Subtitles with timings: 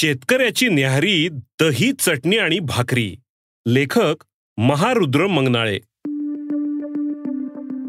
[0.00, 3.16] शेतकऱ्याची न्याहारी दही चटणी आणि भाकरी.
[3.68, 4.14] लेखक
[4.58, 5.78] महारुद्र मंगनाळे.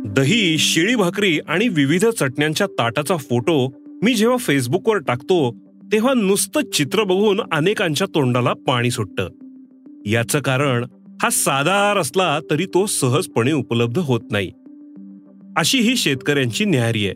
[0.06, 3.74] दही शिळी भाकरी आणि विविध चटण्यांच्या ताटाचा फोटो
[4.04, 5.56] मी जेव्हा फेसबुकवर टाकतो
[5.92, 9.30] तेव्हा नुसतं चित्र बघून अनेकांच्या तोंडाला पाणी सुटतं.
[10.06, 10.86] याचं कारण
[11.22, 14.52] हा साधार असला तरी तो सहजपणे उपलब्ध होत नाही.
[15.58, 17.16] अशी ही शेतकऱ्यांची न्याहारी आहे.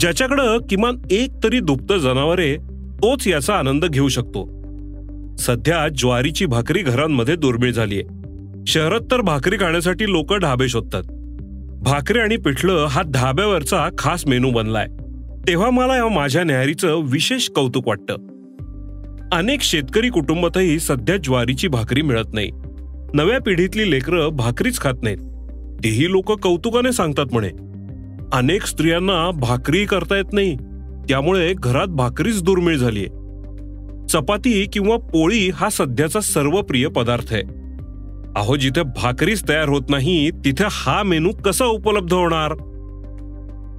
[0.00, 2.56] ज्याच्याकडं किमान एक तरी दुप्त जनावरे
[3.02, 4.62] तोच याचा आनंद घेऊ शकतो.
[5.38, 8.02] सध्या ज्वारीची भाकरी घरांमध्ये दुर्मिळ झालीय.
[8.66, 11.02] शहरात तर भाकरी खाण्यासाठी लोक ढाबे शोधतात.
[11.82, 14.86] भाकरी आणि पिठलं हा ढाब्यावरचा खास मेनू बनलाय.
[15.48, 18.14] तेव्हा मला या माझ्या न्याहारीचं विशेष कौतुक वाटतं.
[19.32, 22.50] अनेक शेतकरी कुटुंबातही सध्या ज्वारीची भाकरी मिळत नाही.
[23.14, 25.18] नव्या पिढीतली लेकरं भाकरीच खात नाहीत.
[25.84, 27.50] तेही लोक कौतुकाने सांगतात म्हणे.
[28.32, 30.56] अनेक स्त्रियांना भाकरी करता येत नाही.
[31.08, 33.06] त्यामुळे घरात भाकरीच दुर्मिळ झालीय.
[34.08, 37.42] चपाती किंवा पोळी हा सध्याचा सर्वप्रिय पदार्थ आहे.
[38.36, 42.52] अहो जिथे भाकरीच तयार होत नाही तिथे हा मेनू कसा उपलब्ध होणार?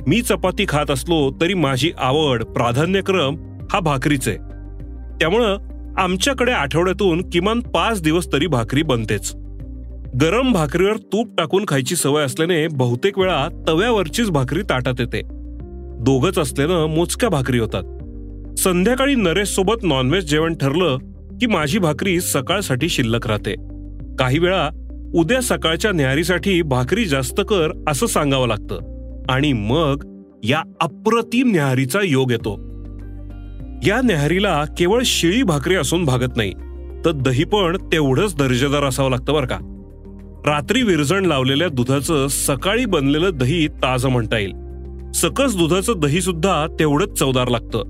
[0.08, 3.36] मी चपाती खात असलो तरी माझी आवड प्राधान्यक्रम
[3.74, 4.38] हा भाकरीच आहे.
[5.20, 5.58] त्यामुळं
[5.98, 9.36] आमच्याकडे आठवड्यातून किमान पाच दिवस तरी भाकरी बनतेच.
[10.22, 15.22] गरम भाकरीवर तूप टाकून खायची सवय असल्याने बहुतेक वेळा तव्यावरचीच भाकरी ताटात येते.
[16.04, 17.84] दोघच असल्यानं मोजक्या भाकरी होतात.
[18.60, 20.98] संध्याकाळी नरेश सोबत नॉनव्हेज जेवण ठरलं
[21.42, 23.54] की माझी भाकरी सकाळसाठी शिल्लक राहते.
[24.20, 24.70] काही वेळा
[25.16, 28.80] उद्या सकाळच्या न्याहारीसाठी भाकरी जास्त कर असं सांगावं लागतं.
[29.30, 32.56] आणि मग या अप्रतिम न्याहारीचा योग येतो.
[33.88, 36.52] या न्याहारीला केवळ शिळी भाकरी असून भागत नाही
[37.06, 39.58] तर दही पण तेवढंच दर्जेदार असावं लागतं बरं का.
[40.46, 44.63] रात्री विरजण लावलेल्या दुधाचं सकाळी बनलेलं दही ताजं म्हणता येईल.
[45.16, 47.84] सकस दुधाचं दही सुद्धा तेवढंच चवदार लागतं.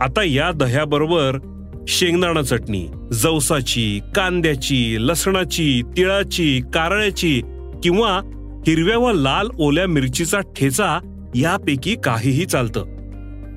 [0.00, 1.38] आता या दह्याबरोबर
[1.88, 7.42] शेंगदाणा चटणी जवसाची कांद्याची लसणाची तिळाची कारळ्याची
[7.82, 8.20] किंवा
[8.66, 10.98] हिरव्या व लाल ओल्या मिरचीचा ठेचा
[11.34, 12.84] यापैकी काहीही चालतं.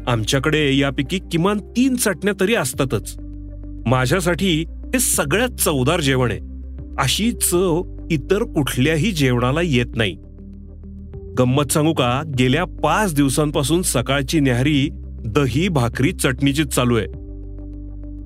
[0.07, 3.19] आमच्याकडे यापैकी किमान तीन चटण्या तरी असतातच.
[3.85, 6.39] माझ्यासाठी हे सगळ्यात चवदार जेवण आहे.
[6.99, 10.17] अशी चव इतर कुठल्याही जेवणाला येत नाही.
[11.39, 12.21] गंमत सांगू का?
[12.39, 14.89] गेल्या पाच दिवसांपासून सकाळची न्याहारी
[15.25, 17.05] दही भाकरी चटणीचीच चालू आहे.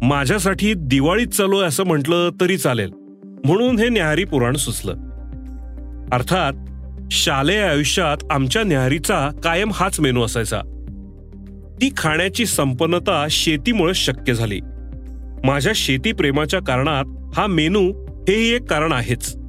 [0.07, 2.89] माझ्यासाठी दिवाळीच चालू आहे असं म्हटलं तरी चालेल.
[3.45, 4.91] म्हणून हे न्याहारी पुराण सुचलं.
[6.11, 6.53] अर्थात
[7.11, 10.61] शालेय आयुष्यात आमच्या न्याहारीचा कायम हाच मेनू असायचा.
[11.81, 14.59] ती खाण्याची संपन्नता शेतीमुळे शक्य झाली.
[15.43, 19.42] माझ्या शेती प्रेमाच्या कारणात हा मेनू हेही एक कारण आहेच.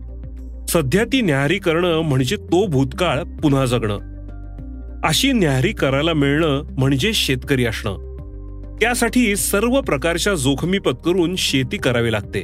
[0.74, 3.98] सध्या ती न्याहारी करणं म्हणजे तो भूतकाळ पुन्हा जगणं.
[5.04, 7.96] अशी न्याहारी करायला मिळणं म्हणजे शेतकरी असणं.
[8.80, 12.42] त्यासाठी सर्व प्रकारच्या जोखमी पत्करून शेती करावी लागते.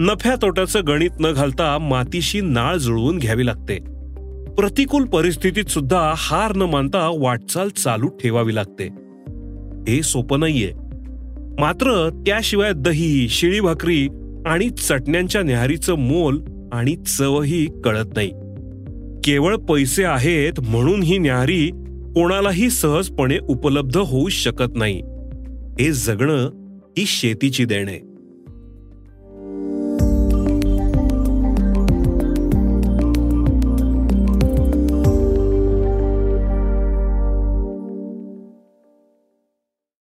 [0.00, 3.78] नफ्या तोट्याचं गणित न घालता मातीशी नाळ जुळवून घ्यावी लागते.
[4.54, 8.84] प्रतिकूल परिस्थितीत सुद्धा हार न मानता वाटचाल चालू ठेवावी लागते.
[9.88, 10.72] हे सोपं नाहीये.
[11.58, 14.08] मात्र त्याशिवाय दही शिळी भाकरी
[14.46, 16.40] आणि चटण्यांच्या न्याहारीचं मोल
[16.72, 18.30] आणि चवही कळत नाही.
[19.24, 21.70] केवळ पैसे आहेत म्हणून ही न्याहारी
[22.14, 25.02] कोणालाही सहजपणे उपलब्ध होऊ शकत नाही.
[25.80, 26.50] हे जगणं
[26.98, 28.00] ही शेतीची देण आहे.